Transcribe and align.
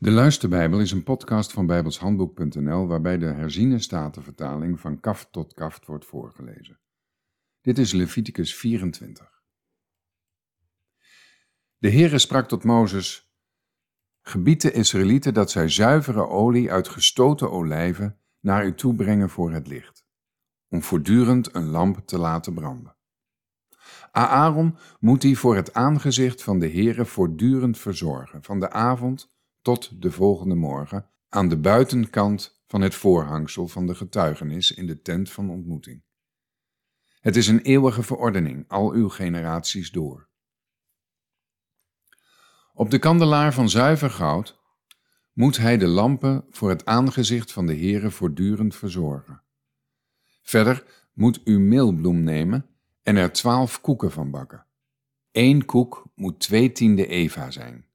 De 0.00 0.10
Luisterbijbel 0.10 0.80
is 0.80 0.90
een 0.90 1.02
podcast 1.02 1.52
van 1.52 1.66
bijbelshandboek.nl 1.66 2.86
waarbij 2.86 3.18
de 3.18 3.26
herziene 3.26 3.78
statenvertaling 3.78 4.80
van 4.80 5.00
kaft 5.00 5.32
tot 5.32 5.54
kaft 5.54 5.86
wordt 5.86 6.04
voorgelezen. 6.04 6.80
Dit 7.60 7.78
is 7.78 7.92
Leviticus 7.92 8.56
24. 8.56 9.42
De 11.78 11.90
Heere 11.90 12.18
sprak 12.18 12.48
tot 12.48 12.64
Mozes, 12.64 13.32
gebied 14.20 14.62
de 14.62 14.72
Israëlieten 14.72 15.34
dat 15.34 15.50
zij 15.50 15.68
zuivere 15.68 16.26
olie 16.26 16.72
uit 16.72 16.88
gestoten 16.88 17.50
olijven 17.50 18.18
naar 18.40 18.66
u 18.66 18.74
toe 18.74 18.94
brengen 18.94 19.30
voor 19.30 19.52
het 19.52 19.66
licht, 19.66 20.06
om 20.68 20.82
voortdurend 20.82 21.54
een 21.54 21.66
lamp 21.66 22.06
te 22.06 22.18
laten 22.18 22.54
branden. 22.54 22.96
Aaron 24.12 24.76
moet 25.00 25.20
die 25.20 25.38
voor 25.38 25.56
het 25.56 25.74
aangezicht 25.74 26.42
van 26.42 26.58
de 26.58 26.70
Heere 26.70 27.04
voortdurend 27.04 27.78
verzorgen, 27.78 28.42
van 28.42 28.60
de 28.60 28.70
avond 28.70 29.36
tot 29.62 30.02
de 30.02 30.10
volgende 30.10 30.54
morgen 30.54 31.10
aan 31.28 31.48
de 31.48 31.58
buitenkant 31.58 32.62
van 32.66 32.80
het 32.80 32.94
voorhangsel 32.94 33.68
van 33.68 33.86
de 33.86 33.94
getuigenis 33.94 34.72
in 34.72 34.86
de 34.86 35.02
tent 35.02 35.30
van 35.30 35.50
ontmoeting. 35.50 36.02
Het 37.20 37.36
is 37.36 37.48
een 37.48 37.60
eeuwige 37.60 38.02
verordening, 38.02 38.68
al 38.68 38.92
uw 38.92 39.08
generaties 39.08 39.90
door. 39.90 40.28
Op 42.74 42.90
de 42.90 42.98
kandelaar 42.98 43.54
van 43.54 43.68
zuiver 43.68 44.10
goud 44.10 44.60
moet 45.32 45.56
hij 45.56 45.76
de 45.76 45.86
lampen 45.86 46.46
voor 46.50 46.68
het 46.68 46.84
aangezicht 46.84 47.52
van 47.52 47.66
de 47.66 47.76
Heere 47.76 48.10
voortdurend 48.10 48.76
verzorgen. 48.76 49.42
Verder 50.42 50.84
moet 51.12 51.40
u 51.44 51.58
meelbloem 51.58 52.22
nemen 52.22 52.66
en 53.02 53.16
er 53.16 53.32
twaalf 53.32 53.80
koeken 53.80 54.12
van 54.12 54.30
bakken. 54.30 54.66
Eén 55.32 55.64
koek 55.64 56.10
moet 56.14 56.40
twee 56.40 56.72
tiende 56.72 57.06
eva 57.06 57.50
zijn. 57.50 57.87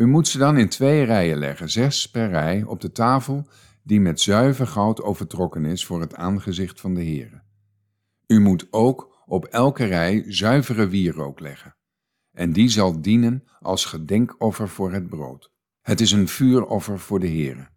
U 0.00 0.06
moet 0.06 0.28
ze 0.28 0.38
dan 0.38 0.58
in 0.58 0.68
twee 0.68 1.02
rijen 1.02 1.38
leggen, 1.38 1.70
zes 1.70 2.10
per 2.10 2.28
rij, 2.28 2.62
op 2.62 2.80
de 2.80 2.92
tafel 2.92 3.48
die 3.82 4.00
met 4.00 4.20
zuiver 4.20 4.66
goud 4.66 5.02
overtrokken 5.02 5.64
is 5.64 5.86
voor 5.86 6.00
het 6.00 6.14
aangezicht 6.14 6.80
van 6.80 6.94
de 6.94 7.04
Heere. 7.04 7.42
U 8.26 8.40
moet 8.40 8.66
ook 8.70 9.22
op 9.26 9.44
elke 9.44 9.84
rij 9.84 10.24
zuivere 10.26 10.88
wierook 10.88 11.40
leggen, 11.40 11.76
en 12.32 12.52
die 12.52 12.68
zal 12.68 13.00
dienen 13.00 13.44
als 13.58 13.84
gedenkoffer 13.84 14.68
voor 14.68 14.92
het 14.92 15.08
brood. 15.08 15.52
Het 15.80 16.00
is 16.00 16.12
een 16.12 16.28
vuuroffer 16.28 16.98
voor 16.98 17.20
de 17.20 17.28
Heere. 17.28 17.68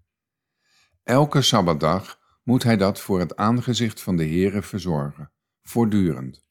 Elke 1.04 1.42
Sabbatdag 1.42 2.20
moet 2.44 2.64
hij 2.64 2.78
dat 2.78 3.00
voor 3.00 3.20
het 3.20 3.36
aangezicht 3.36 4.02
van 4.02 4.16
de 4.16 4.26
Heere 4.26 4.62
verzorgen, 4.62 5.32
voortdurend. 5.62 6.46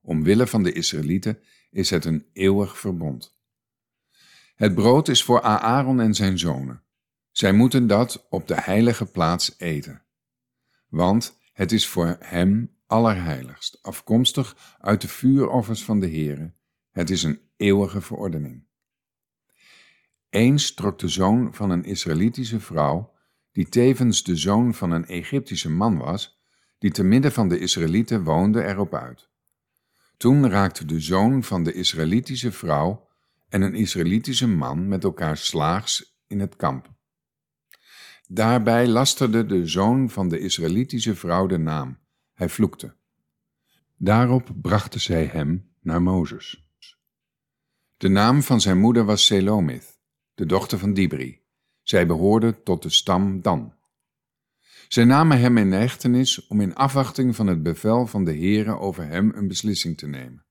Omwille 0.00 0.46
van 0.46 0.62
de 0.62 0.72
Israëlieten 0.72 1.38
is 1.70 1.90
het 1.90 2.04
een 2.04 2.26
eeuwig 2.32 2.78
verbond. 2.78 3.34
Het 4.54 4.74
brood 4.74 5.08
is 5.08 5.24
voor 5.24 5.40
Aaron 5.42 6.00
en 6.00 6.14
zijn 6.14 6.38
zonen. 6.38 6.82
Zij 7.30 7.52
moeten 7.52 7.86
dat 7.86 8.26
op 8.28 8.48
de 8.48 8.60
heilige 8.60 9.06
plaats 9.06 9.54
eten. 9.58 10.02
Want 10.88 11.38
het 11.52 11.72
is 11.72 11.88
voor 11.88 12.16
hem 12.20 12.76
allerheiligst, 12.86 13.78
afkomstig 13.82 14.76
uit 14.80 15.00
de 15.00 15.08
vuuroffers 15.08 15.84
van 15.84 16.00
de 16.00 16.08
Heere. 16.08 16.52
Het 16.90 17.10
is 17.10 17.22
een 17.22 17.40
eeuwige 17.56 18.00
verordening. 18.00 18.64
Eens 20.30 20.74
trok 20.74 20.98
de 20.98 21.08
zoon 21.08 21.54
van 21.54 21.70
een 21.70 21.84
Israëlitische 21.84 22.60
vrouw, 22.60 23.12
die 23.52 23.68
tevens 23.68 24.22
de 24.22 24.36
zoon 24.36 24.74
van 24.74 24.90
een 24.90 25.06
Egyptische 25.06 25.70
man 25.70 25.98
was, 25.98 26.42
die 26.78 26.90
te 26.90 27.04
midden 27.04 27.32
van 27.32 27.48
de 27.48 27.58
Israëlieten 27.58 28.24
woonde, 28.24 28.64
erop 28.64 28.94
uit. 28.94 29.28
Toen 30.16 30.50
raakte 30.50 30.84
de 30.84 31.00
zoon 31.00 31.42
van 31.42 31.64
de 31.64 31.72
Israëlitische 31.72 32.52
vrouw 32.52 33.08
en 33.54 33.62
een 33.62 33.74
Israëlitische 33.74 34.46
man 34.46 34.88
met 34.88 35.04
elkaar 35.04 35.36
slaags 35.36 36.18
in 36.26 36.40
het 36.40 36.56
kamp. 36.56 36.92
Daarbij 38.28 38.86
lasterde 38.86 39.46
de 39.46 39.66
zoon 39.66 40.10
van 40.10 40.28
de 40.28 40.38
Israëlitische 40.38 41.14
vrouw 41.14 41.46
de 41.46 41.58
naam. 41.58 41.98
Hij 42.32 42.48
vloekte. 42.48 42.96
Daarop 43.96 44.50
brachten 44.62 45.00
zij 45.00 45.24
hem 45.24 45.74
naar 45.80 46.02
Mozes. 46.02 46.68
De 47.96 48.08
naam 48.08 48.42
van 48.42 48.60
zijn 48.60 48.78
moeder 48.78 49.04
was 49.04 49.26
Selomith, 49.26 49.98
de 50.34 50.46
dochter 50.46 50.78
van 50.78 50.94
Dibri. 50.94 51.42
Zij 51.82 52.06
behoorde 52.06 52.62
tot 52.62 52.82
de 52.82 52.90
stam 52.90 53.42
Dan. 53.42 53.74
Zij 54.88 55.04
namen 55.04 55.40
hem 55.40 55.58
in 55.58 55.72
echtenis 55.72 56.46
om 56.46 56.60
in 56.60 56.74
afwachting 56.74 57.36
van 57.36 57.46
het 57.46 57.62
bevel 57.62 58.06
van 58.06 58.24
de 58.24 58.32
Heere 58.32 58.78
over 58.78 59.06
hem 59.06 59.32
een 59.34 59.48
beslissing 59.48 59.96
te 59.96 60.06
nemen. 60.06 60.46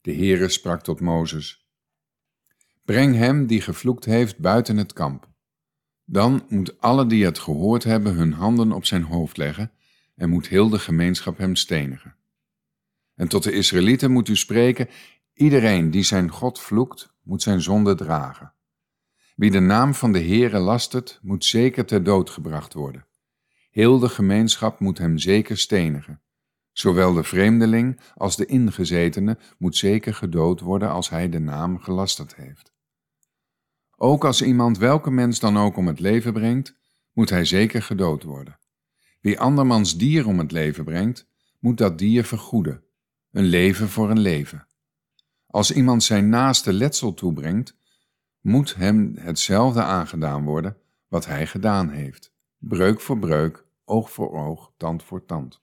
De 0.00 0.14
Heere 0.14 0.48
sprak 0.48 0.82
tot 0.82 1.00
Mozes: 1.00 1.61
Breng 2.84 3.16
hem 3.16 3.46
die 3.46 3.60
gevloekt 3.60 4.04
heeft 4.04 4.38
buiten 4.38 4.76
het 4.76 4.92
kamp. 4.92 5.28
Dan 6.04 6.44
moet 6.48 6.80
alle 6.80 7.06
die 7.06 7.24
het 7.24 7.38
gehoord 7.38 7.84
hebben 7.84 8.14
hun 8.14 8.32
handen 8.32 8.72
op 8.72 8.84
zijn 8.84 9.02
hoofd 9.02 9.36
leggen 9.36 9.72
en 10.14 10.28
moet 10.28 10.48
heel 10.48 10.68
de 10.68 10.78
gemeenschap 10.78 11.38
hem 11.38 11.56
stenigen. 11.56 12.16
En 13.14 13.28
tot 13.28 13.42
de 13.42 13.52
Israëlieten 13.52 14.10
moet 14.10 14.28
u 14.28 14.36
spreken, 14.36 14.88
iedereen 15.34 15.90
die 15.90 16.02
zijn 16.02 16.30
God 16.30 16.60
vloekt, 16.60 17.14
moet 17.22 17.42
zijn 17.42 17.60
zonde 17.60 17.94
dragen. 17.94 18.52
Wie 19.36 19.50
de 19.50 19.60
naam 19.60 19.94
van 19.94 20.12
de 20.12 20.20
Heere 20.20 20.58
lastert, 20.58 21.18
moet 21.22 21.44
zeker 21.44 21.84
ter 21.84 22.02
dood 22.02 22.30
gebracht 22.30 22.72
worden. 22.72 23.06
Heel 23.70 23.98
de 23.98 24.08
gemeenschap 24.08 24.80
moet 24.80 24.98
hem 24.98 25.18
zeker 25.18 25.58
stenigen. 25.58 26.20
Zowel 26.72 27.12
de 27.12 27.24
vreemdeling 27.24 28.00
als 28.14 28.36
de 28.36 28.46
ingezetene 28.46 29.38
moet 29.58 29.76
zeker 29.76 30.14
gedood 30.14 30.60
worden 30.60 30.90
als 30.90 31.10
hij 31.10 31.28
de 31.28 31.38
naam 31.38 31.78
gelasterd 31.78 32.34
heeft. 32.34 32.71
Ook 34.04 34.24
als 34.24 34.42
iemand 34.42 34.78
welke 34.78 35.10
mens 35.10 35.40
dan 35.40 35.58
ook 35.58 35.76
om 35.76 35.86
het 35.86 36.00
leven 36.00 36.32
brengt, 36.32 36.74
moet 37.12 37.30
hij 37.30 37.44
zeker 37.44 37.82
gedood 37.82 38.22
worden. 38.22 38.58
Wie 39.20 39.40
andermans 39.40 39.96
dier 39.96 40.26
om 40.26 40.38
het 40.38 40.52
leven 40.52 40.84
brengt, 40.84 41.28
moet 41.58 41.78
dat 41.78 41.98
dier 41.98 42.24
vergoeden, 42.24 42.84
een 43.30 43.44
leven 43.44 43.88
voor 43.88 44.10
een 44.10 44.18
leven. 44.18 44.66
Als 45.46 45.72
iemand 45.72 46.02
zijn 46.02 46.28
naaste 46.28 46.72
letsel 46.72 47.14
toebrengt, 47.14 47.76
moet 48.40 48.74
hem 48.74 49.12
hetzelfde 49.18 49.82
aangedaan 49.82 50.44
worden 50.44 50.76
wat 51.08 51.26
hij 51.26 51.46
gedaan 51.46 51.88
heeft, 51.88 52.32
breuk 52.58 53.00
voor 53.00 53.18
breuk, 53.18 53.64
oog 53.84 54.10
voor 54.10 54.32
oog, 54.32 54.72
tand 54.76 55.02
voor 55.02 55.24
tand. 55.24 55.60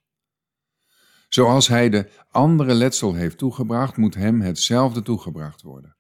Zoals 1.30 1.68
hij 1.68 1.90
de 1.90 2.10
andere 2.32 2.74
letsel 2.74 3.14
heeft 3.14 3.38
toegebracht, 3.38 3.98
moet 3.98 4.16
hem 4.16 4.42
hetzelfde 4.42 5.02
toegebracht 5.02 5.62
worden. 5.62 5.98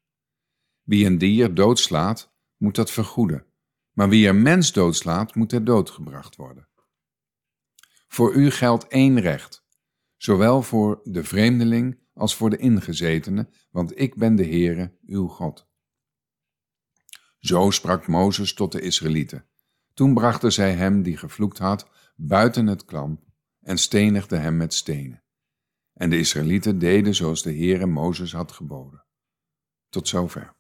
Wie 0.90 1.06
een 1.06 1.18
dier 1.18 1.54
doodslaat, 1.54 2.34
moet 2.58 2.76
dat 2.76 2.92
vergoeden, 2.92 3.46
maar 3.92 4.10
wie 4.10 4.28
een 4.28 4.42
mens 4.42 4.72
doodslaat, 4.72 5.36
moet 5.36 5.50
ter 5.50 5.64
dood 5.64 5.90
gebracht 5.90 6.36
worden. 6.36 6.68
Voor 8.08 8.34
u 8.34 8.52
geldt 8.52 8.88
één 8.88 9.20
recht, 9.20 9.66
zowel 10.18 10.62
voor 10.62 11.02
de 11.04 11.24
vreemdeling 11.24 12.00
als 12.14 12.36
voor 12.36 12.50
de 12.50 12.58
ingezetene, 12.58 13.50
want 13.72 14.00
ik 14.00 14.16
ben 14.16 14.36
de 14.36 14.44
Heere, 14.44 14.98
uw 15.06 15.28
God. 15.28 15.68
Zo 17.40 17.70
sprak 17.70 18.08
Mozes 18.08 18.54
tot 18.54 18.72
de 18.72 18.82
Israëlieten. 18.82 19.46
Toen 19.94 20.14
brachten 20.14 20.52
zij 20.52 20.74
hem 20.74 21.02
die 21.02 21.18
gevloekt 21.18 21.58
had 21.58 21.90
buiten 22.16 22.68
het 22.68 22.86
klamp 22.86 23.24
en 23.60 23.78
stenigden 23.78 24.42
hem 24.42 24.58
met 24.58 24.74
stenen. 24.74 25.24
En 25.94 26.10
de 26.10 26.18
Israëlieten 26.18 26.80
deden 26.80 27.16
zoals 27.16 27.44
de 27.44 27.54
Heere 27.54 27.86
Mozes 27.86 28.34
had 28.34 28.52
geboden. 28.52 29.06
Tot 29.90 30.08
zover. 30.08 30.58